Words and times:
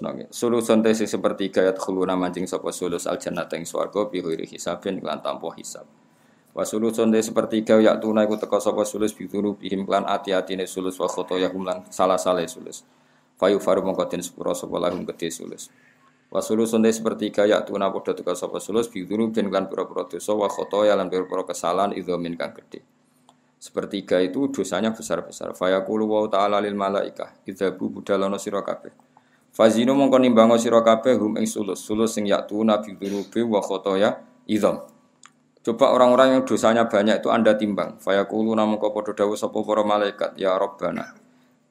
nggih. 0.00 0.28
Sulusun 0.28 0.84
te 0.84 0.92
sing 0.92 1.08
sepertiga 1.08 1.64
ya 1.64 1.72
khuluna 1.72 2.16
mancing 2.18 2.44
sapa 2.44 2.72
sulus 2.72 3.08
al 3.08 3.16
jannah 3.16 3.48
ing 3.54 3.64
swarga 3.64 4.08
bi 4.10 4.20
ghairi 4.20 4.44
hisabin 4.44 5.00
lan 5.00 5.22
tanpa 5.24 5.52
hisab. 5.56 5.88
Wa 6.56 6.64
sulusun 6.64 7.12
te 7.12 7.20
sepertiga 7.20 7.80
ya 7.80 7.96
tuna 7.96 8.24
iku 8.24 8.36
teka 8.36 8.60
sapa 8.60 8.84
sulus 8.84 9.16
bi 9.16 9.28
bihim 9.28 9.88
lan 9.88 10.04
ati-atine 10.04 10.64
sulus 10.64 10.96
wa 11.00 11.08
khotoya 11.08 11.48
lan 11.52 11.84
salah-salah 11.88 12.44
sulus. 12.44 12.84
Fayu 13.36 13.60
faru 13.60 13.84
mongko 13.84 14.08
den 14.08 14.24
sepuro 14.24 14.56
sapa 14.56 14.76
lahum 14.80 15.04
gede 15.04 15.28
sulus. 15.32 15.68
Wa 16.32 16.44
sulusun 16.44 16.84
te 16.84 16.90
sepertiga 16.90 17.44
ya 17.44 17.64
tuna 17.64 17.88
padha 17.88 18.16
teka 18.16 18.36
sapa 18.36 18.60
sulus 18.60 18.88
bi 18.88 19.04
bin 19.04 19.30
lan 19.52 19.68
pira-pira 19.70 20.08
dosa 20.08 20.32
wa 20.36 20.48
khotoya 20.48 20.96
lan 20.96 21.08
pira-pira 21.12 21.44
kesalahan 21.44 21.96
idzamin 21.96 22.36
kang 22.36 22.52
gede. 22.52 22.84
Sepertiga 23.56 24.20
itu 24.20 24.52
dosanya 24.52 24.92
besar-besar. 24.92 25.56
Fayaqulu 25.56 26.04
wa 26.04 26.28
ta'ala 26.28 26.60
lil 26.60 26.76
malaikah 26.76 27.40
idzabu 27.48 27.88
budalono 27.88 28.36
sira. 28.36 28.60
Fazinu 29.56 29.96
mongko 29.96 30.20
nimbango 30.20 30.60
sira 30.60 30.84
kabeh 30.84 31.16
hum 31.16 31.40
ing 31.40 31.48
sulus, 31.48 31.80
sulus 31.80 32.12
sing 32.12 32.28
tuna 32.44 32.76
bi 32.76 32.92
dzunubi 32.92 33.40
wa 33.40 33.64
khotoya 33.64 34.12
idzam. 34.44 34.84
Coba 35.64 35.96
orang-orang 35.96 36.36
yang 36.36 36.42
dosanya 36.44 36.84
banyak 36.84 37.24
itu 37.24 37.32
Anda 37.32 37.56
timbang. 37.56 37.96
Fayaqulu 37.96 38.52
namun 38.52 38.76
kau 38.76 38.92
podo 38.92 39.16
dawu 39.16 39.32
sapa 39.32 39.56
para 39.64 39.80
malaikat, 39.80 40.36
ya 40.36 40.60
Rabbana. 40.60 41.16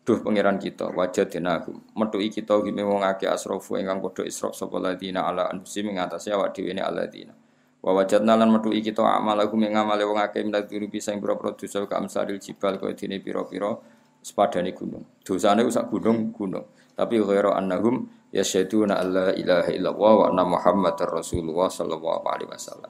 Duh 0.02 0.18
pangeran 0.18 0.58
kita, 0.58 0.98
wajah 0.98 1.30
denahum. 1.30 1.78
Metuki 1.94 2.42
kita 2.42 2.58
hime 2.66 2.82
wong 2.82 3.06
akeh 3.06 3.30
asrofu 3.30 3.78
ingkang 3.78 4.02
podo 4.02 4.26
israf 4.26 4.58
sapa 4.58 4.82
ladina 4.82 5.30
ala 5.30 5.54
anfusim 5.54 5.86
ing 5.94 6.02
atase 6.02 6.34
awak 6.34 6.58
dhewe 6.58 6.74
ne 6.74 6.82
aladina. 6.82 7.38
Wa 7.86 7.94
wajadna 7.94 8.34
lan 8.34 8.50
metuki 8.50 8.82
kita 8.82 9.06
amalahum 9.06 9.62
ing 9.62 9.78
amale 9.78 10.10
wong 10.10 10.18
akeh 10.18 10.42
minat 10.42 10.66
dulu 10.66 10.90
bisa 10.90 11.14
ing 11.14 11.22
pira-pira 11.22 11.54
dosa 11.54 11.86
ka 11.86 12.02
amsalil 12.02 12.42
jibal 12.42 12.82
kaya 12.82 12.98
dene 12.98 13.22
pira-pira 13.22 13.78
sepadane 14.26 14.74
gunung. 14.74 15.06
Dosane 15.22 15.62
sak 15.70 15.94
gunung 15.94 16.34
gunung. 16.34 16.66
Tapi 16.98 17.22
ghairu 17.22 17.54
annahum 17.54 18.10
yasyaduna 18.34 18.98
alla 18.98 19.30
ilaha 19.38 19.70
illallah 19.70 20.14
wa 20.18 20.26
anna 20.34 20.44
muhammadar 20.50 21.14
rasulullah 21.14 21.70
sallallahu 21.70 22.26
alaihi 22.26 22.50
wasallam. 22.50 22.90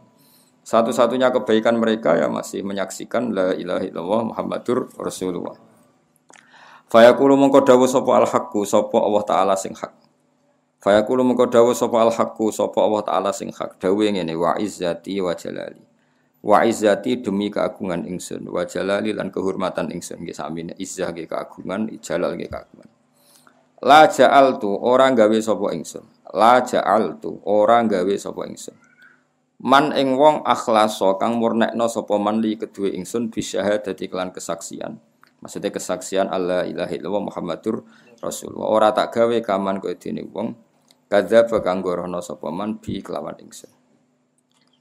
Satu-satunya 0.65 1.29
kebaikan 1.29 1.77
mereka 1.77 2.17
ya 2.17 2.25
masih 2.25 2.65
menyaksikan 2.65 3.29
la 3.29 3.53
ilaha 3.53 3.85
illallah 3.85 4.33
Muhammadur 4.33 4.89
Rasulullah. 4.97 5.53
Fayaqulu 6.89 7.37
mongko 7.37 7.61
dawuh 7.61 7.85
sapa 7.85 8.17
al 8.17 8.25
haqqu 8.25 8.65
sapa 8.65 8.97
Allah 8.97 9.23
taala 9.29 9.53
sing 9.53 9.77
hak. 9.77 9.93
Fayaqulu 10.81 11.21
mongko 11.21 11.53
dawuh 11.53 11.77
sapa 11.77 12.01
al 12.01 12.09
haqqu 12.09 12.49
sapa 12.49 12.81
Allah 12.81 13.05
taala 13.05 13.29
sing 13.29 13.53
hak. 13.53 13.77
Dawuh 13.77 14.09
ngene 14.09 14.33
wa 14.33 14.57
izzati 14.57 15.21
wa 15.21 15.37
jalali. 15.37 15.85
Wa 16.45 16.61
izzati 16.61 17.25
demi 17.25 17.49
keagungan 17.49 18.05
ingsun, 18.05 18.45
wa 18.53 18.61
jalali 18.69 19.17
lan 19.17 19.33
kehormatan 19.33 19.89
ingsun 19.89 20.21
nggih 20.21 20.37
samine 20.37 20.73
izzah 20.77 21.09
nggih 21.09 21.25
keagungan, 21.25 21.89
jalal 22.05 22.37
nggih 22.37 22.53
keagungan. 22.53 22.89
La 23.81 24.05
ja'altu 24.05 24.69
orang 24.77 25.17
gawe 25.17 25.37
sapa 25.41 25.73
ingsun. 25.73 26.05
La 26.37 26.61
ja'altu 26.61 27.41
orang 27.49 27.89
gawe 27.89 28.13
sapa 28.13 28.45
ingsun 28.45 28.77
Man 29.65 29.95
ing 29.95 30.19
wong 30.19 30.43
akhlaso 30.43 31.15
kang 31.15 31.39
murnekno 31.39 31.87
sapa 31.87 32.19
man 32.19 32.43
li 32.43 32.59
kedue 32.59 32.91
ingsun 32.91 33.31
bisyahadati 33.31 34.11
kelan 34.11 34.35
kesaksian. 34.35 34.99
Maksudnya 35.39 35.71
kesaksian 35.71 36.27
Allah 36.27 36.67
ilaha 36.67 36.91
illallah 36.91 37.23
Muhammadur 37.31 37.87
Rasulullah. 38.19 38.67
Ora 38.67 38.89
tak 38.91 39.15
gawe 39.15 39.37
kaman 39.39 39.79
kowe 39.79 39.95
dene 39.95 40.27
wong 40.27 40.53
kadzdzaba 41.07 41.63
kang 41.63 41.79
gorono 41.79 42.19
sapa 42.19 42.51
man 42.51 42.83
bi 42.83 42.99
kelawan 42.99 43.39
ingsun. 43.39 43.74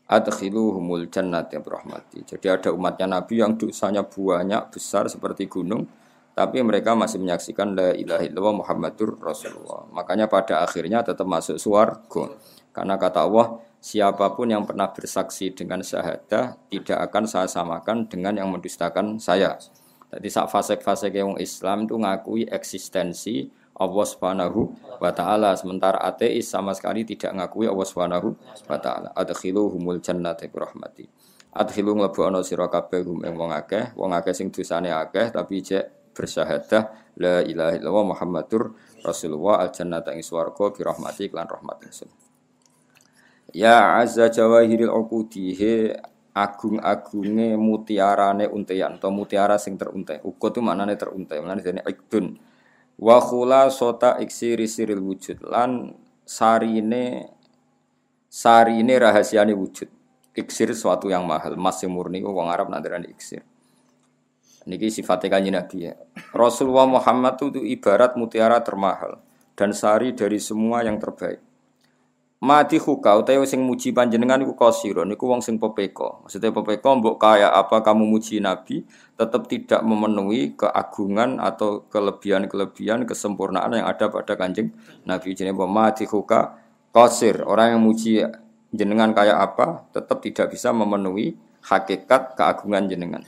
Adkhiluhumul 0.05 1.08
jannati 1.08 1.56
rahmati. 1.56 2.28
Jadi 2.28 2.47
ada 2.52 2.69
umatnya 2.77 3.08
Nabi 3.08 3.41
yang 3.41 3.56
dosanya 3.56 4.05
banyak 4.05 4.69
besar 4.69 5.08
seperti 5.08 5.48
gunung, 5.48 5.88
tapi 6.36 6.60
mereka 6.60 6.92
masih 6.92 7.22
menyaksikan 7.24 7.72
la 7.72 7.97
ilaha 7.97 8.20
illallah 8.20 8.54
Muhammadur 8.60 9.16
Rasulullah. 9.16 9.88
Makanya 9.97 10.28
pada 10.28 10.60
akhirnya 10.60 11.00
tetap 11.00 11.25
masuk 11.25 11.56
surga. 11.56 12.37
Karena 12.75 13.00
kata 13.00 13.25
Allah, 13.25 13.65
siapa 13.81 14.34
pun 14.37 14.53
yang 14.53 14.69
pernah 14.69 14.92
bersaksi 14.92 15.56
dengan 15.56 15.81
syahadah 15.81 16.59
tidak 16.69 16.98
akan 17.09 17.25
saya 17.25 17.48
samakan 17.48 18.04
dengan 18.04 18.36
yang 18.36 18.53
mendustakan 18.53 19.16
saya. 19.16 19.56
Jadi 20.12 20.28
saat 20.28 20.53
fase-fase 20.53 21.09
yang 21.10 21.38
Islam 21.41 21.88
itu 21.88 21.97
ngakui 21.97 22.44
eksistensi 22.50 23.48
Allah 23.74 24.06
Subhanahu 24.06 24.60
wa 25.02 25.10
taala 25.10 25.50
sementara 25.58 25.98
ateis 25.98 26.46
sama 26.46 26.70
sekali 26.70 27.02
tidak 27.02 27.34
ngakui 27.34 27.66
Allah 27.66 27.86
Subhanahu 27.86 28.28
wa 28.70 28.78
taala. 28.78 29.10
Adkhiluhumul 29.18 29.98
jannati 29.98 30.46
bi 30.46 30.58
rahmati. 30.62 31.04
Adkhilu 31.54 31.94
mlebu 31.94 32.26
ana 32.26 32.42
sira 32.42 32.70
kabeh 32.70 33.02
wong 33.06 33.50
akeh, 33.50 33.94
wong 33.98 34.10
akeh 34.14 34.34
sing 34.34 34.50
dosane 34.50 34.90
akeh 34.90 35.30
tapi 35.30 35.62
cek 35.62 36.14
bersyahadah 36.14 37.14
la 37.18 37.42
ilaha 37.42 37.74
illallah 37.78 38.06
Muhammadur 38.14 38.74
Rasulullah 39.02 39.62
al 39.62 39.70
jannata 39.74 40.14
ing 40.14 40.22
swarga 40.22 40.70
bi 40.70 40.80
rahmati 40.82 41.30
lan 41.34 41.46
rahmat 41.46 41.76
ingsun. 41.91 42.10
Ya 43.54 43.98
azza 44.02 44.30
jawahiril 44.30 44.91
uqudi 44.91 45.54
agung-agunge 46.34 47.54
mutiarane 47.54 48.50
untean 48.50 48.98
atau 48.98 49.14
mutiara 49.14 49.54
sing 49.54 49.78
teruntai. 49.78 50.18
Ukut 50.26 50.50
itu 50.50 50.58
maknane 50.58 50.98
teruntai, 50.98 51.38
maknane 51.38 51.62
dene 51.62 51.82
ikdun. 51.86 52.34
Wa 52.94 53.19
sota 53.71 54.16
iksiri 54.22 54.71
siril 54.71 55.03
wujud 55.03 55.43
lan 55.43 55.94
sarine 56.22 57.34
sarine 58.31 58.94
rahasiane 58.99 59.55
wujud. 59.55 59.91
Iksir 60.34 60.75
suatu 60.75 61.06
yang 61.06 61.22
mahal, 61.22 61.54
masih 61.54 61.87
murni 61.87 62.19
wong 62.19 62.50
Arab 62.50 62.66
nandarani 62.66 63.06
iksir. 63.15 63.47
Niki 64.66 64.91
sifatnya 64.91 65.38
kanjeng 65.38 65.54
Nabi 65.54 65.87
ya. 65.87 65.94
Rasulullah 66.34 66.91
Muhammad 66.91 67.38
itu 67.38 67.62
ibarat 67.62 68.19
mutiara 68.19 68.59
termahal 68.65 69.22
dan 69.54 69.71
sari 69.71 70.10
dari 70.10 70.43
semua 70.43 70.83
yang 70.83 70.99
terbaik. 70.99 71.38
Mati 72.44 72.77
huka 72.77 73.16
utawa 73.16 73.49
sing 73.49 73.65
muji 73.65 73.88
panjenengan 73.97 74.37
iku 74.44 74.53
kosiro 74.53 75.00
niku 75.09 75.25
wong 75.25 75.41
sing 75.41 75.56
pepeko. 75.56 76.21
Maksudnya 76.28 76.53
pepeko 76.53 77.00
mbok 77.00 77.16
kaya 77.16 77.49
apa 77.49 77.81
kamu 77.81 78.05
muji 78.05 78.37
Nabi 78.37 78.84
tetap 79.16 79.49
tidak 79.49 79.81
memenuhi 79.81 80.53
keagungan 80.53 81.41
atau 81.41 81.88
kelebihan-kelebihan 81.88 83.09
kesempurnaan 83.09 83.81
yang 83.81 83.88
ada 83.88 84.12
pada 84.12 84.37
kanjeng 84.37 84.77
Nabi 85.09 85.33
jenenge 85.33 85.56
mati 85.65 86.04
huka 86.04 86.60
kosir. 86.93 87.41
Orang 87.49 87.81
yang 87.81 87.81
muji 87.81 88.21
jenengan 88.77 89.16
kaya 89.16 89.41
apa 89.41 89.88
tetap 89.97 90.21
tidak 90.21 90.53
bisa 90.53 90.69
memenuhi 90.69 91.41
hakikat 91.65 92.37
keagungan 92.37 92.93
jenengan. 92.93 93.25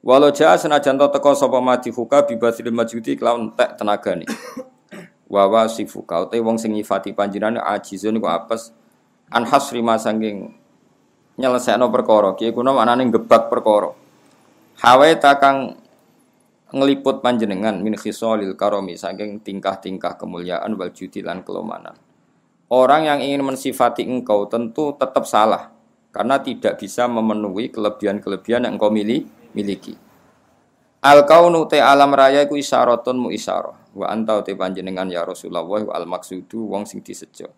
Walau 0.00 0.32
jaa 0.32 0.56
senajan 0.56 0.96
teko 0.96 1.36
sapa 1.36 1.60
mati 1.60 1.92
huka 1.92 2.24
bibasil 2.24 2.72
majudi 2.72 3.20
kelawan 3.20 3.52
tek 3.52 3.76
tenagane 3.76 4.24
wa 5.26 5.66
sifuka 5.66 6.26
utai 6.26 6.38
wong 6.38 6.56
sing 6.58 6.74
nyifati 6.74 7.10
panjenengan 7.10 7.62
ajizun 7.62 8.18
iku 8.18 8.30
apes. 8.30 8.70
An 9.26 9.42
hasri 9.42 9.82
masangking 9.82 10.54
nyelesekno 11.34 11.90
perkara. 11.90 12.38
Kiye 12.38 12.54
kuna 12.54 12.70
maknane 12.70 13.10
gebak 13.10 13.50
perkara. 13.50 13.90
Hawe 14.76 15.08
takang 15.18 15.74
ngeliput 16.70 17.22
panjenengan 17.22 17.78
min 17.82 17.98
khisalil 17.98 18.54
karomi 18.54 18.94
saking 18.94 19.42
tingkah-tingkah 19.42 20.14
kemuliaan 20.14 20.78
wal 20.78 20.94
judi 20.94 21.26
lan 21.26 21.42
kelomanan. 21.42 21.98
Orang 22.66 23.06
yang 23.06 23.22
ingin 23.22 23.46
mensifati 23.46 24.02
engkau 24.02 24.50
tentu 24.50 24.94
tetap 24.98 25.22
salah 25.26 25.70
karena 26.10 26.42
tidak 26.42 26.82
bisa 26.82 27.06
memenuhi 27.06 27.70
kelebihan-kelebihan 27.70 28.66
yang 28.66 28.74
engkau 28.74 28.90
miliki. 28.90 29.94
Al 31.06 31.22
kaunu 31.22 31.70
te 31.70 31.78
alam 31.78 32.10
raya 32.10 32.42
iku 32.42 32.58
isyaratun 32.58 33.14
mu 33.14 33.28
isyarah 33.30 33.85
wa 33.96 34.12
anta 34.12 34.44
te 34.44 34.52
panjenengan 34.52 35.08
ya 35.08 35.24
Rasulullah 35.24 35.64
al 35.96 36.04
maksudu 36.04 36.68
wong 36.68 36.84
sing 36.84 37.00
disejo. 37.00 37.48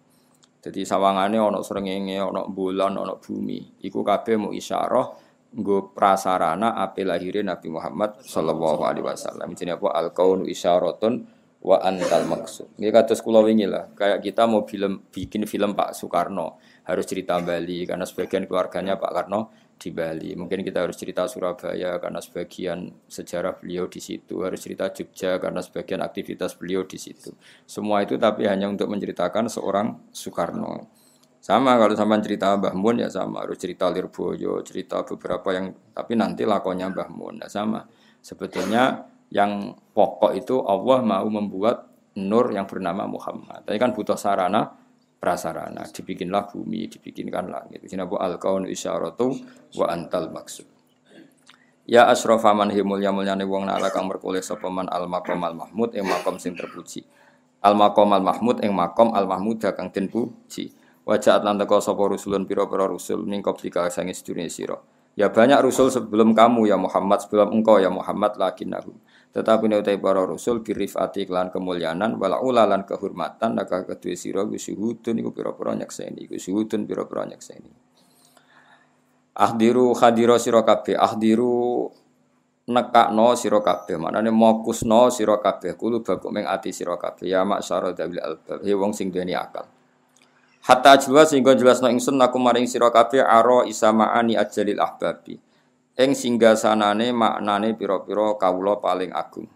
Jadi 0.59 0.87
sawangane 0.87 1.39
ana 1.39 1.59
srengenge, 1.63 2.19
ana 2.19 2.47
bulan, 2.47 2.95
ana 2.95 3.19
bumi. 3.19 3.83
Iku 3.83 4.07
kabeh 4.07 4.39
mu 4.39 4.51
isyarah 4.55 5.07
nggo 5.49 5.97
prasarana 5.97 6.77
ape 6.79 7.03
lahire 7.03 7.43
Nabi 7.43 7.73
Muhammad 7.73 8.23
sallallahu 8.23 8.83
alaihi 8.87 9.07
wasallam. 9.07 9.55
Jenenge 9.59 9.83
apa 9.83 9.89
al 9.95 10.09
kaunu 10.15 10.47
isyaratun 10.47 11.27
wa 11.59 11.83
antal 11.83 12.27
maksud. 12.27 12.79
Nggih 12.79 12.93
kados 12.95 13.19
kula 13.19 13.43
wingi 13.43 13.67
lah, 13.67 13.91
kayak 13.95 14.23
kita 14.23 14.47
mau 14.47 14.63
film 14.63 15.03
bikin 15.11 15.43
film 15.47 15.75
Pak 15.75 15.91
Soekarno 15.95 16.63
harus 16.87 17.05
cerita 17.07 17.39
Bali 17.43 17.83
karena 17.83 18.07
sebagian 18.07 18.47
keluarganya 18.47 18.95
Pak 18.95 19.11
Karno 19.11 19.41
di 19.79 19.95
Bali. 19.95 20.35
Mungkin 20.35 20.67
kita 20.67 20.85
harus 20.85 20.99
cerita 20.99 21.25
Surabaya 21.31 21.97
karena 22.03 22.19
sebagian 22.19 22.91
sejarah 23.07 23.57
beliau 23.57 23.87
di 23.87 24.03
situ, 24.03 24.43
harus 24.43 24.59
cerita 24.59 24.91
Jogja 24.91 25.39
karena 25.39 25.63
sebagian 25.63 26.03
aktivitas 26.03 26.59
beliau 26.59 26.83
di 26.85 26.99
situ. 26.99 27.31
Semua 27.65 28.03
itu 28.03 28.19
tapi 28.19 28.45
hanya 28.51 28.67
untuk 28.67 28.91
menceritakan 28.91 29.47
seorang 29.47 30.11
Soekarno. 30.11 30.91
Sama 31.39 31.79
kalau 31.79 31.95
sama 31.95 32.19
cerita 32.19 32.59
Mbah 32.59 32.75
Mun 32.75 32.99
ya 32.99 33.09
sama, 33.09 33.47
harus 33.47 33.57
cerita 33.63 33.87
Lirboyo, 33.89 34.59
cerita 34.67 35.07
beberapa 35.07 35.55
yang 35.55 35.71
tapi 35.95 36.19
nanti 36.19 36.43
lakonnya 36.43 36.91
Mbah 36.91 37.09
Mun 37.15 37.39
ya 37.39 37.49
sama. 37.49 37.87
Sebetulnya 38.19 39.07
yang 39.31 39.79
pokok 39.95 40.35
itu 40.35 40.59
Allah 40.67 40.99
mau 41.07 41.27
membuat 41.31 41.87
nur 42.19 42.51
yang 42.51 42.67
bernama 42.67 43.07
Muhammad. 43.07 43.63
Tapi 43.63 43.79
kan 43.79 43.95
butuh 43.95 44.19
sarana 44.19 44.75
prasarana, 45.19 45.83
dibikinlah 45.91 46.51
bumi, 46.55 46.87
dibikinkan 46.87 47.51
langit. 47.51 47.83
Sini 47.91 48.07
bu 48.07 48.19
al 48.19 48.39
kaun 48.39 48.71
isyaratu 48.71 49.35
wa 49.77 49.87
antal 49.91 50.31
maksud. 50.31 50.67
Ya 51.89 52.07
asrofa 52.07 52.55
man 52.55 52.71
himul 52.71 53.03
ya 53.03 53.11
mulyane 53.11 53.43
wong 53.49 53.67
nala 53.67 53.89
kang 53.91 54.07
merkoleh 54.07 54.45
sapa 54.45 54.69
man 54.71 54.87
al 54.93 55.11
maqam 55.11 55.41
al 55.43 55.57
mahmud 55.57 55.97
ing 55.97 56.05
makom 56.05 56.37
sing 56.37 56.53
terpuji. 56.55 57.03
al 57.63 57.75
maqam 57.75 58.11
al 58.15 58.23
mahmud 58.23 58.63
ing 58.63 58.71
makom 58.71 59.15
al 59.15 59.27
mahmud 59.27 59.59
kang 59.59 59.91
den 59.91 60.07
puji 60.07 60.71
wajah 61.09 61.43
lan 61.43 61.59
teko 61.59 61.83
sapa 61.83 62.03
rusulun 62.07 62.45
pira-pira 62.47 62.87
rusul 62.87 63.25
ning 63.27 63.43
koplika 63.43 63.89
sange 63.91 64.15
sedurunge 64.15 64.53
sira 64.53 64.79
ya 65.19 65.33
banyak 65.33 65.59
rusul 65.65 65.91
sebelum 65.91 66.37
kamu 66.37 66.71
ya 66.71 66.77
Muhammad 66.79 67.19
sebelum 67.25 67.51
engkau 67.51 67.81
ya 67.83 67.91
Muhammad 67.91 68.39
lakinnahu 68.39 68.95
tetapi 69.29 69.69
nek 69.69 69.85
para 70.01 70.25
rasul 70.25 70.65
birifati 70.65 71.29
kelan 71.29 71.53
kemuliaan 71.53 72.17
wala 72.17 72.41
ulalan 72.41 72.89
kehormatan 72.89 73.61
naka 73.61 73.85
kedue 73.85 74.17
sira 74.17 74.49
gusyuhudun 74.49 75.21
iku 75.21 75.31
pira-pira 75.37 75.77
nyekseni 75.77 76.25
gusyuhudun 76.33 76.89
pira-pira 76.89 77.29
nyekseni. 77.29 77.69
Ahdiru 79.39 79.95
khadira 79.95 80.41
sira 80.41 80.65
kabeh 80.65 80.97
ahdiru 80.99 81.87
nekakno 82.73 83.37
sira 83.39 83.61
kabeh 83.61 84.01
maknane 84.01 84.33
mokusno 84.33 85.13
sira 85.13 85.39
kabeh 85.39 85.77
kulo 85.79 86.01
bakuk 86.01 86.33
ming 86.33 86.49
ati 86.49 86.73
sira 86.73 86.97
kabeh. 86.97 87.29
Ya 87.29 87.45
maksara 87.45 87.93
dawil 87.93 88.19
albab 88.19 88.65
he 88.65 88.73
wong 88.73 88.97
sing 88.97 89.13
duweni 89.13 89.37
akal. 89.37 89.69
Hatta 90.65 90.99
jelas 90.99 91.31
sehingga 91.31 91.55
jelasno 91.55 91.87
ingsun 91.93 92.19
aku 92.19 92.37
maring 92.41 92.67
sira 92.67 92.91
kabeh 92.91 93.23
aro 93.23 93.63
isamaani 93.69 94.35
ajalil 94.35 94.81
ahbabi. 94.83 95.39
Ing 95.99 96.15
singgasanane 96.15 97.11
maknane 97.11 97.75
pira-pira 97.75 98.39
kawula 98.39 98.79
paling 98.79 99.11
agung. 99.11 99.51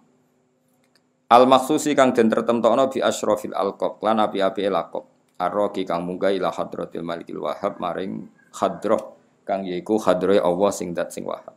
Al 1.31 1.47
maksusi 1.47 1.95
kang 1.95 2.11
den 2.11 2.27
tertemtokno 2.27 2.91
bi 2.91 2.99
asyrafil 2.99 3.55
alqab 3.55 4.03
lan 4.03 4.19
api-api 4.27 4.67
laqab. 4.67 5.07
Arroki 5.39 5.87
kang 5.87 6.03
munggah 6.03 6.35
ila 6.35 6.51
hadratil 6.51 7.07
malikil 7.07 7.47
wahab 7.47 7.79
maring 7.79 8.27
hadrah 8.59 9.01
kang 9.47 9.63
yaiku 9.63 10.03
hadrahe 10.03 10.43
Allah 10.43 10.71
sing 10.75 10.91
dat 10.91 11.15
sing 11.15 11.23
wahab. 11.23 11.55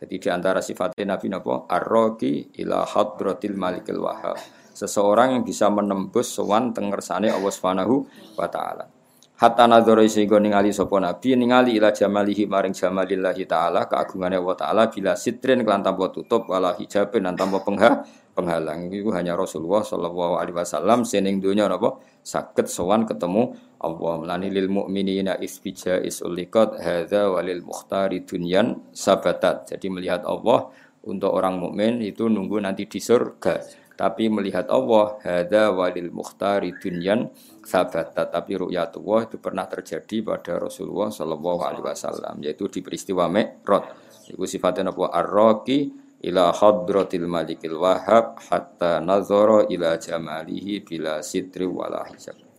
Jadi 0.00 0.16
di 0.16 0.28
antara 0.32 0.64
sifatnya 0.64 1.12
Nabi 1.12 1.28
napa 1.28 1.68
arroki 1.68 2.56
ila 2.56 2.88
hadratil 2.88 3.54
malikil 3.54 4.00
wahab 4.00 4.40
seseorang 4.72 5.36
yang 5.36 5.44
bisa 5.44 5.68
menembus 5.68 6.32
sowan 6.32 6.72
tengersane 6.72 7.28
Allah 7.28 7.52
Subhanahu 7.52 8.08
wa 8.34 8.48
taala. 8.48 8.88
Hatta 9.32 9.66
nadzara 9.66 10.06
sehingga 10.06 10.38
ningali 10.38 10.70
sapa 10.70 11.02
nabi 11.02 11.34
ningali 11.34 11.74
ila 11.74 11.90
jamalihi 11.90 12.46
maring 12.46 12.76
jamalillahi 12.76 13.42
taala 13.48 13.90
keagungane 13.90 14.38
Allah 14.38 14.54
taala 14.54 14.82
bila 14.86 15.18
sitrin 15.18 15.66
kelan 15.66 15.82
tanpa 15.82 16.14
tutup 16.14 16.46
wala 16.46 16.78
hijabin 16.78 17.26
lan 17.26 17.34
tanpa 17.34 17.58
pengha 17.64 18.06
penghalang. 18.32 18.88
Iku 18.88 19.12
hanya 19.12 19.36
Rasulullah 19.36 19.84
sallallahu 19.84 20.40
alaihi 20.40 20.56
wasallam 20.56 21.04
sening 21.04 21.38
donya 21.42 21.68
napa? 21.68 22.00
Saged 22.22 22.70
sowan 22.70 23.04
ketemu 23.04 23.56
Allah. 23.82 24.12
Melani 24.22 24.48
lil 24.48 24.70
mukminina 24.70 25.36
isbija 25.42 26.00
isulikat 26.00 26.80
hadza 26.80 27.28
walil 27.28 27.66
mukhtari 27.66 28.24
dunyan 28.24 28.78
sabatat. 28.94 29.74
Jadi 29.74 29.90
melihat 29.90 30.22
Allah 30.24 30.70
untuk 31.02 31.34
orang 31.34 31.58
mukmin 31.58 31.98
itu 31.98 32.30
nunggu 32.30 32.62
nanti 32.62 32.86
di 32.86 33.02
surga 33.02 33.81
tapi 34.02 34.26
melihat 34.26 34.66
Allah 34.66 35.14
hada 35.22 35.70
walil 35.70 36.10
mukhtari 36.10 36.74
dunyan 36.74 37.30
sabat 37.62 38.10
tapi 38.18 38.58
ru'yatullah 38.58 39.30
itu 39.30 39.38
pernah 39.38 39.62
terjadi 39.70 40.26
pada 40.26 40.58
Rasulullah 40.58 41.14
Shallallahu 41.14 41.62
alaihi 41.62 41.86
wasallam 41.86 42.42
yaitu 42.42 42.66
di 42.66 42.82
peristiwa 42.82 43.30
Mi'raj. 43.30 43.86
Itu 44.26 44.42
sifatnya 44.42 44.90
apa? 44.90 45.06
Arroki 45.06 45.94
ila 46.26 46.50
hadratil 46.50 47.30
malikil 47.30 47.78
wahab 47.78 48.42
hatta 48.42 48.98
nazara 48.98 49.70
ila 49.70 49.94
jamalihi 49.94 50.82
bila 50.82 51.22
sitri 51.22 51.62
wala 51.62 52.02
hijab 52.10 52.51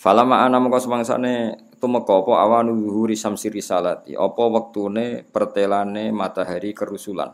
Falama 0.00 0.40
ana 0.40 0.56
mengko 0.56 0.80
semangsane 0.80 1.60
tumeka 1.76 2.24
apa 2.24 2.40
awanu 2.40 2.72
zuhuri 2.72 3.12
samsi 3.20 3.52
risalati? 3.52 4.16
Apa 4.16 4.48
wektune 4.48 5.28
pertelane 5.28 6.08
matahari 6.08 6.72
kerusulan? 6.72 7.28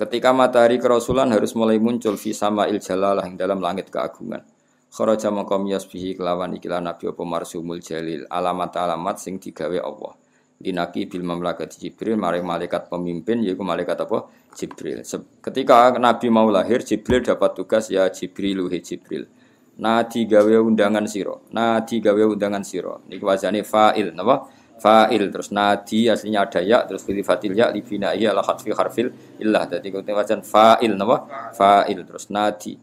Ketika 0.00 0.32
matahari 0.32 0.80
kerusulan 0.80 1.28
harus 1.36 1.52
mulai 1.52 1.76
muncul 1.76 2.16
fi 2.16 2.32
il 2.72 2.80
jalalah 2.80 3.28
yang 3.28 3.36
dalam 3.36 3.60
langit 3.60 3.92
keagungan. 3.92 4.40
Kharaja 4.88 5.28
maqam 5.28 5.68
yasbihi 5.68 6.16
kelawan 6.16 6.56
ikilah 6.56 6.80
nabi 6.80 7.12
apa 7.12 7.22
marsumul 7.28 7.84
jalil 7.84 8.24
alamat-alamat 8.24 9.20
sing 9.20 9.36
digawe 9.36 9.76
Allah. 9.76 10.16
Dinaki 10.56 11.04
bil 11.04 11.28
mamlakat 11.28 11.76
Jibril 11.76 12.16
maring 12.16 12.48
malaikat 12.48 12.88
pemimpin 12.88 13.44
yaitu 13.44 13.60
malaikat 13.60 14.00
apa? 14.00 14.32
Jibril. 14.56 15.04
Ketika 15.44 15.92
nabi 16.00 16.32
mau 16.32 16.48
lahir 16.48 16.80
Jibril 16.80 17.20
dapat 17.20 17.52
tugas 17.52 17.92
ya 17.92 18.08
Jibril 18.08 18.64
Jibril 18.80 19.28
nadi 19.76 20.24
gawe 20.24 20.56
undangan 20.56 21.04
siro 21.04 21.44
nadi 21.52 22.00
gawe 22.00 22.22
undangan 22.32 22.64
siro 22.64 23.04
ini 23.08 23.20
wazane 23.20 23.60
fa'il 23.60 24.16
napa? 24.16 24.48
Fa'il 24.76 25.32
terus 25.32 25.52
nadi 25.56 26.08
aslinya 26.08 26.44
ada 26.44 26.60
ya 26.60 26.84
terus 26.84 27.04
fil 27.04 27.16
fatil 27.24 27.56
ya 27.56 27.72
li 27.72 27.80
bina'i 27.80 28.28
ala 28.28 28.44
khatfi 28.44 28.76
harfil 28.76 29.08
illah. 29.40 29.64
Dadi 29.68 29.88
kuwi 29.88 30.04
fa'il 30.44 30.92
napa? 30.96 31.24
Fa'il 31.56 32.04
terus 32.04 32.28
nadi. 32.28 32.76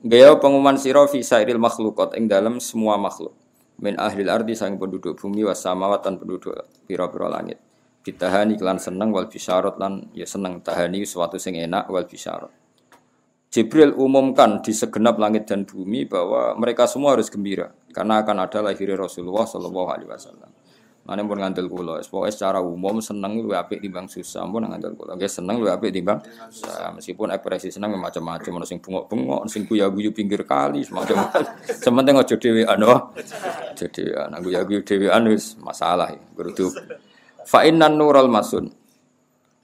Gawe 0.00 0.36
pengumuman 0.36 0.76
siro 0.76 1.04
fi 1.08 1.24
sairil 1.24 1.60
makhluqat? 1.60 2.16
Ing 2.16 2.28
dalam 2.28 2.60
semua 2.60 3.00
makhluk. 3.00 3.32
Min 3.80 3.96
ahli 3.96 4.28
ardi 4.28 4.52
sang 4.52 4.76
penduduk 4.76 5.16
bumi 5.16 5.48
was 5.48 5.64
samawat 5.64 6.04
penduduk 6.04 6.52
pira-pira 6.84 7.32
langit. 7.32 7.56
Ditahani 8.04 8.60
kelan 8.60 8.76
seneng 8.76 9.08
wal 9.08 9.28
bisyarat 9.28 9.80
lan 9.80 10.12
ya 10.12 10.28
seneng. 10.28 10.60
Tahani 10.60 11.04
suatu 11.08 11.40
sing 11.40 11.56
enak 11.56 11.88
wal 11.88 12.04
bisyarat 12.04 12.59
Jibril 13.50 13.90
umumkan 13.98 14.62
di 14.62 14.70
segenap 14.70 15.18
langit 15.18 15.50
dan 15.50 15.66
bumi 15.66 16.06
bahwa 16.06 16.54
mereka 16.54 16.86
semua 16.86 17.18
harus 17.18 17.26
gembira 17.26 17.74
karena 17.90 18.22
akan 18.22 18.46
ada 18.46 18.62
lahirnya 18.62 18.94
Rasulullah 18.94 19.42
Shallallahu 19.42 19.90
Alaihi 19.90 20.06
Wasallam. 20.06 20.50
Mana 21.00 21.26
pun 21.26 21.42
ngandel 21.42 21.66
kulo, 21.66 21.98
pokoknya 21.98 22.30
secara 22.30 22.62
umum 22.62 23.02
seneng 23.02 23.42
lu 23.42 23.50
apik 23.50 23.82
timbang 23.82 24.06
susah, 24.06 24.46
pun 24.46 24.62
ngandel 24.62 24.94
kulo. 24.94 25.18
Gak 25.18 25.32
seneng 25.32 25.58
lu 25.58 25.66
apik 25.66 25.90
timbang 25.90 26.22
susah, 26.46 26.94
meskipun 26.94 27.34
ekspresi 27.34 27.74
seneng 27.74 27.98
macam-macam, 27.98 28.62
ono 28.62 28.66
sing 28.68 28.78
bengok-bengok, 28.78 29.42
sing 29.50 29.66
guyu-guyu 29.66 30.14
pinggir 30.14 30.46
kali, 30.46 30.86
semacam. 30.86 31.26
Sementing 31.82 32.14
aja 32.14 32.34
dhewean, 32.38 32.78
wah. 32.86 33.10
Jadi 33.74 34.14
anak 34.14 34.38
guyu-guyu 34.46 34.86
dhewean 34.86 35.26
wis 35.26 35.58
masalah, 35.58 36.14
berarti. 36.36 36.70
Fa 37.42 37.66
innan 37.66 37.98
nural 37.98 38.30
masun. 38.30 38.70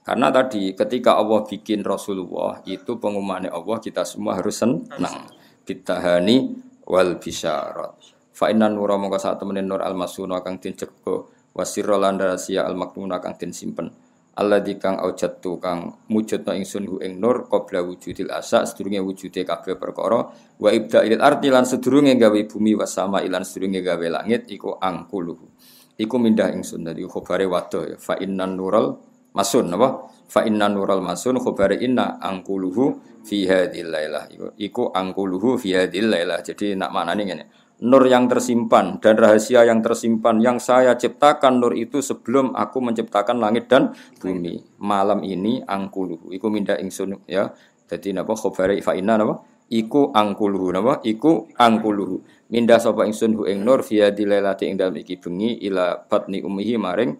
Karena 0.07 0.31
tadi 0.31 0.71
ketika 0.71 1.19
Allah 1.19 1.43
bikin 1.43 1.83
Rasulullah 1.83 2.63
itu 2.63 2.95
pengumumannya 2.95 3.51
Allah 3.51 3.75
kita 3.83 4.07
semua 4.07 4.39
harus 4.39 4.55
senang. 4.55 5.27
Bitahani 5.67 6.55
wal 6.87 7.19
bisyarat. 7.19 8.15
Fa 8.31 8.47
inna 8.47 8.71
nura 8.71 8.95
mongko 8.95 9.19
saat 9.19 9.35
temenin 9.35 9.67
nur 9.67 9.83
al 9.83 9.99
masuna 9.99 10.39
kang 10.39 10.63
tin 10.63 10.79
ceko 10.79 11.27
wasirra 11.51 11.99
lan 11.99 12.23
al 12.23 12.75
maknuna 12.79 13.19
kang 13.19 13.35
tin 13.35 13.51
simpen. 13.51 13.91
Allah 14.37 14.63
di 14.63 14.79
kang 14.79 14.95
aujatu 14.95 15.59
kang 15.59 16.07
mujudna 16.07 16.55
ingsun 16.55 16.87
hu 16.87 16.95
ing 17.03 17.19
nur 17.19 17.51
qabla 17.51 17.83
wujudil 17.83 18.31
asa 18.31 18.63
sedurunge 18.63 19.01
wujude 19.03 19.41
kabeh 19.43 19.75
perkara 19.75 20.29
wa 20.55 20.69
ibda 20.69 21.03
ilal 21.03 21.25
ardi 21.25 21.49
lan 21.49 21.65
sedurunge 21.65 22.15
gawe 22.15 22.39
bumi 22.45 22.77
wasama 22.77 23.25
ilan 23.25 23.43
sedurunge 23.43 23.83
gawe 23.83 24.07
langit 24.07 24.47
iku 24.47 24.79
angkuluhu. 24.79 25.51
Iku 25.97 26.15
mindah 26.15 26.53
ingsun 26.53 26.85
dadi 26.85 27.01
khobare 27.03 27.43
wadah 27.49 27.83
ya 27.91 27.97
fa 27.97 28.15
innan 28.21 28.55
nural 28.55 29.01
masun 29.37 29.69
apa? 29.77 30.09
Fa 30.27 30.41
inna 30.43 30.65
nural 30.67 31.05
masun 31.05 31.37
khabari 31.37 31.85
inna 31.85 32.17
angkuluhu 32.17 32.97
fi 33.21 33.45
hadhil 33.45 33.93
lailah. 33.93 34.25
Iku 34.57 34.89
angkuluhu 34.89 35.61
fi 35.61 35.77
hadhil 35.77 36.09
lailah. 36.09 36.41
Jadi 36.41 36.73
nak 36.73 36.89
maknane 36.89 37.23
ngene. 37.23 37.45
Nur 37.77 38.09
yang 38.09 38.25
tersimpan 38.25 38.97
dan 38.97 39.21
rahasia 39.21 39.61
yang 39.61 39.85
tersimpan 39.85 40.41
yang 40.41 40.57
saya 40.57 40.97
ciptakan 40.97 41.61
nur 41.61 41.77
itu 41.77 42.01
sebelum 42.01 42.57
aku 42.57 42.81
menciptakan 42.81 43.37
langit 43.37 43.69
dan 43.69 43.93
bumi. 44.17 44.65
Malam 44.81 45.21
ini 45.21 45.61
angkuluhu. 45.61 46.33
Iku 46.33 46.49
minda 46.49 46.73
ingsun 46.81 47.21
ya. 47.29 47.53
Jadi 47.85 48.17
napa? 48.17 48.33
Khabari 48.33 48.81
fa 48.81 48.97
inna 48.97 49.21
napa? 49.21 49.45
Iku 49.69 50.09
angkuluhu 50.09 50.73
napa? 50.73 51.05
Iku 51.05 51.53
angkuluhu. 51.53 52.25
Minda 52.49 52.81
sapa 52.81 53.05
ingsun 53.05 53.37
hu 53.37 53.45
ing 53.45 53.61
nur 53.61 53.85
fi 53.85 54.01
hadhil 54.01 54.33
lailati 54.33 54.65
ing 54.65 54.81
dalem 54.81 54.97
iki 55.05 55.21
bengi 55.21 55.61
ila 55.69 56.01
batni 56.09 56.41
ummihi 56.41 56.81
maring 56.81 57.13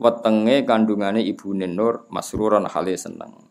wetenge 0.00 0.64
kandungane 0.64 1.20
ibune 1.22 1.68
Nur 1.68 2.08
masruran 2.08 2.64
hale 2.66 2.96
seneng. 2.96 3.50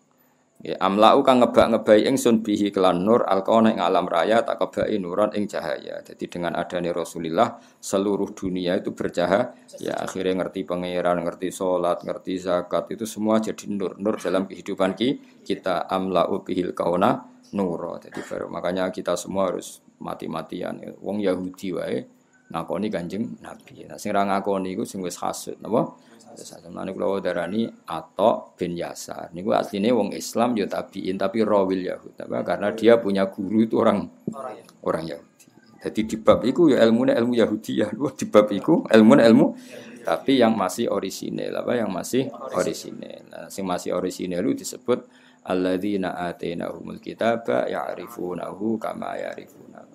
Ya, 0.59 0.75
amlau 0.83 1.23
kang 1.23 1.39
ngebak-ngebai 1.39 2.03
ingsun 2.03 2.43
bihi 2.43 2.67
kelan 2.75 3.07
nur 3.07 3.23
alqona 3.23 3.71
ing 3.71 3.79
alam 3.79 4.03
raya 4.11 4.43
tak 4.43 4.59
kebai 4.59 4.99
nuran 4.99 5.31
ing 5.31 5.47
cahaya. 5.47 6.03
Jadi 6.03 6.27
dengan 6.27 6.51
adanya 6.59 6.91
Rasulullah 6.91 7.63
seluruh 7.79 8.35
dunia 8.35 8.75
itu 8.75 8.91
bercahaya. 8.91 9.55
Ya 9.79 9.95
akhirnya 9.95 10.43
ngerti 10.43 10.67
pangeran, 10.67 11.23
ngerti 11.23 11.47
sholat, 11.47 12.03
ngerti 12.03 12.43
zakat 12.43 12.91
itu 12.91 13.07
semua 13.07 13.39
jadi 13.39 13.71
nur 13.71 13.95
nur 14.03 14.19
dalam 14.19 14.51
kehidupan 14.51 14.99
kita 15.47 15.87
amlau 15.87 16.43
bihil 16.43 16.75
kauna 16.75 17.23
nur. 17.55 17.95
Jadi 18.03 18.19
baru 18.27 18.51
makanya 18.51 18.91
kita 18.91 19.15
semua 19.15 19.55
harus 19.55 19.79
mati-matian. 20.03 20.99
Wong 20.99 21.23
Yahudi 21.23 21.71
wae 21.71 22.18
ngakoni 22.49 22.87
kanjeng 22.89 23.37
Nabi. 23.41 23.85
Nah 23.85 23.97
sing 24.01 24.13
ra 24.13 24.25
ngakoni 24.25 24.73
iku 24.73 24.83
sing 24.85 24.99
wis 25.05 25.17
hasud 25.21 25.57
napa? 25.61 25.93
Samane 26.39 26.93
kula 26.93 27.19
darani 27.19 27.67
atau 27.89 28.53
bin 28.55 28.77
Yasar. 28.77 29.33
Niku 29.33 29.51
asline 29.51 29.91
wong 29.91 30.13
Islam 30.13 30.55
ya 30.55 30.69
tabiin 30.69 31.17
tapi 31.19 31.43
rawil 31.43 31.83
Yahud. 31.83 32.15
Karena 32.15 32.71
dia 32.71 33.01
punya 33.01 33.27
guru 33.27 33.65
itu 33.65 33.75
orang 33.81 34.07
orang 34.85 35.03
Yahudi. 35.09 35.45
Jadi 35.79 35.99
di 36.05 36.15
bab 36.19 36.39
iku 36.45 36.71
ya 36.71 36.79
ilmu 36.85 37.11
ilmu 37.11 37.33
Yahudi 37.33 37.83
ya. 37.83 37.89
Di 37.91 38.25
bab 38.29 38.47
iku 38.53 38.87
ilmu 38.87 39.13
ilmu 39.19 39.45
tapi 39.99 40.39
yang 40.39 40.55
masih 40.55 40.87
orisinil 40.89 41.51
apa 41.59 41.75
yang 41.75 41.91
masih 41.91 42.31
orisinil. 42.55 43.29
Nah, 43.29 43.51
sing 43.51 43.67
masih 43.67 43.93
orisinil 43.93 44.39
itu 44.47 44.63
disebut 44.63 45.05
alladzina 45.43 46.15
atainahumul 46.29 47.03
kitaba 47.03 47.67
ya'rifunahu 47.67 48.79
kama 48.79 49.17
ya'rifuna 49.17 49.88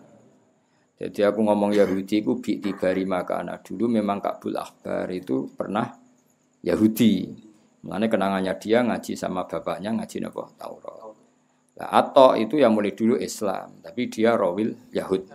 jadi 0.95 1.35
aku 1.35 1.43
ngomong 1.43 1.75
Yahudi 1.75 2.23
ku 2.23 2.39
bi 2.39 2.63
tibari 2.63 3.03
makana 3.03 3.59
dulu 3.59 3.91
memang 3.91 4.23
Kabul 4.23 4.55
Akbar 4.55 5.11
itu 5.11 5.51
pernah 5.53 5.91
Yahudi 6.63 7.45
Mengenai 7.85 8.09
kenangannya 8.09 8.57
dia 8.57 8.81
ngaji 8.81 9.13
sama 9.13 9.45
bapaknya 9.45 9.93
ngaji 9.93 10.25
napa 10.25 10.49
Taurat. 10.57 11.13
Nah, 11.75 11.89
atau 11.93 12.33
itu 12.33 12.57
yang 12.57 12.73
mulai 12.73 12.97
dulu 12.97 13.21
Islam, 13.21 13.77
tapi 13.85 14.09
dia 14.09 14.33
rawil 14.33 14.73
Yahud. 14.89 15.29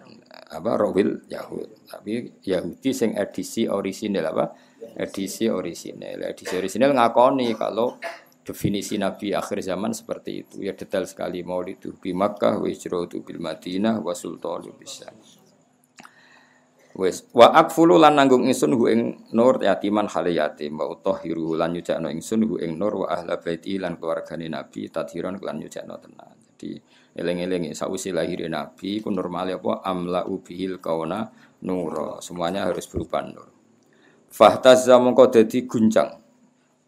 Apa 0.50 0.82
rawil 0.82 1.30
Yahud. 1.30 1.86
Tapi 1.86 2.42
Yahudi 2.42 2.89
sing 2.89 3.13
edisi 3.13 3.70
orisinil 3.70 4.25
apa? 4.25 4.50
Edisi 4.98 5.46
orisinil. 5.46 6.25
Edisi 6.25 6.58
orisinil 6.58 6.89
ngakoni 6.98 7.54
kalau 7.54 8.01
definisi 8.42 8.98
Nabi 8.98 9.30
akhir 9.30 9.62
zaman 9.62 9.94
seperti 9.94 10.32
itu. 10.42 10.66
Ya 10.66 10.74
detail 10.74 11.06
sekali 11.06 11.46
mau 11.46 11.62
itu 11.62 11.94
bi 12.01 12.18
Makkah 12.18 12.58
wa 12.58 12.66
bil 13.06 13.39
Madinah 13.46 14.01
wa 14.01 14.18
sultanu 14.18 14.74
bisa. 14.74 15.13
Wes 17.00 17.32
wa 17.32 17.56
akfulu 17.56 17.96
lan 17.96 18.20
nanggung 18.20 18.44
ingsun 18.44 18.75
hu 18.75 18.91
ing 18.91 19.32
nur 19.32 19.63
yatiman 19.63 20.12
hale 20.12 20.36
yatim 20.36 20.75
wa 20.75 20.91
utahhiru 20.91 21.56
lan 21.56 21.72
nyujakno 21.72 22.12
ingsun 22.12 22.44
hu 22.44 22.60
ing 22.60 22.75
nur 22.75 23.08
wa 23.08 23.08
ahla 23.15 23.39
baiti 23.39 23.79
lan 23.79 23.96
keluargane 23.96 24.51
nabi 24.51 24.91
tadhiron 24.91 25.39
lan 25.39 25.63
nyujakno 25.63 25.96
tenan. 25.96 26.36
Jadi 26.60 26.75
eling-eling 27.15 27.72
sausi 27.72 28.12
lahir 28.12 28.44
nabi 28.51 29.00
ku 29.00 29.15
normale 29.15 29.56
apa 29.56 29.79
amla 29.88 30.27
ubihil 30.27 30.84
kauna 30.84 31.24
nur. 31.63 32.20
Semuanya 32.20 32.68
harus 32.68 32.84
berupa 32.91 33.24
nur. 33.24 33.48
Fahtazza 34.27 35.00
mongko 35.00 35.32
dadi 35.32 35.63
guncang. 35.63 36.20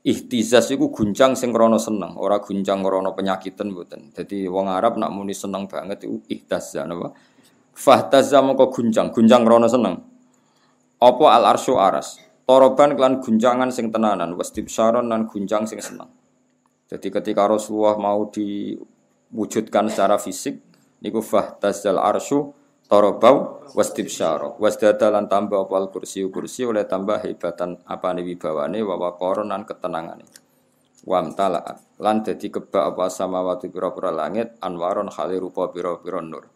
Ihtizaz 0.02 0.74
iku 0.74 0.90
guncang 0.90 1.38
sing 1.38 1.54
krana 1.54 1.78
seneng, 1.78 2.18
ora 2.18 2.42
guncang 2.42 2.82
krana 2.82 3.14
penyakitan 3.14 3.70
mboten. 3.70 4.10
Dadi 4.12 4.50
wong 4.50 4.68
Arab 4.68 4.98
nak 4.98 5.14
muni 5.14 5.32
seneng 5.32 5.70
banget 5.70 6.04
iku 6.10 6.20
ihtazza 6.26 6.84
napa? 6.84 7.14
Fahtazza 7.72 8.44
mongko 8.44 8.70
guncang, 8.70 9.10
guncang 9.12 9.44
rono 9.48 9.68
seneng. 9.68 9.96
Apa 11.02 11.26
al 11.34 11.44
arsyu 11.56 11.80
aras? 11.82 12.22
Toroban 12.46 13.00
klan 13.00 13.24
guncangan 13.24 13.72
sing 13.72 13.90
tenanan, 13.90 14.36
wastibsyaron 14.36 15.08
lan 15.08 15.26
guncang 15.26 15.64
sing 15.66 15.80
seneng. 15.80 16.12
Jadi 16.92 17.08
ketika 17.08 17.48
Rasulullah 17.48 17.96
mau 17.96 18.28
diwujudkan 18.28 19.88
secara 19.88 20.20
fisik, 20.20 20.60
niku 21.02 21.24
fahtazzal 21.24 21.98
arsyu 21.98 22.54
torobau 22.92 23.64
wastibsyaro 23.72 24.60
wasdada 24.60 25.08
lan 25.08 25.32
tambah 25.32 25.64
apa 25.64 25.80
al 25.80 25.88
kursi 25.96 26.28
kursi 26.28 26.68
oleh 26.68 26.84
tambah 26.84 27.24
hebatan 27.24 27.80
apa 27.88 28.12
nih 28.12 28.36
wibawane 28.36 28.84
wawa 28.84 29.16
koronan 29.16 29.64
ketenangan 29.64 30.20
wam 31.08 31.32
talaat 31.32 31.80
lan 32.04 32.20
dadi 32.20 32.52
kebak 32.52 32.92
apa 32.92 33.08
sama 33.08 33.40
waktu 33.48 33.72
pira-pira 33.72 34.12
langit 34.12 34.60
anwaron 34.60 35.08
khali 35.08 35.40
rupa 35.40 35.72
pira-pira 35.72 36.20
nur 36.20 36.51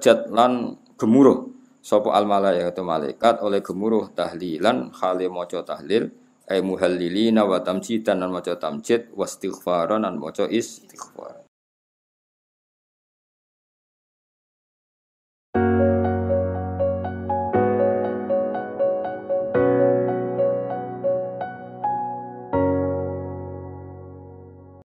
jat 0.00 0.30
lan 0.30 0.78
gemuruh. 0.94 1.50
Sapa 1.80 2.12
al 2.12 2.28
malaikatu 2.28 2.84
malaikat? 2.84 3.40
Oleh 3.40 3.64
gemuruh 3.64 4.12
tahlilan 4.12 4.92
khali 4.92 5.32
maca 5.32 5.64
tahlil 5.64 6.12
ay 6.50 6.60
muhallilina 6.60 7.46
wa 7.46 7.62
tamjidan 7.62 8.20
lan 8.20 8.30
maca 8.34 8.58
tamjid 8.58 9.08
wa 9.16 9.24
istighfaran 9.24 10.02
lan 10.02 10.20
maca 10.20 10.44
istighfar 10.50 11.39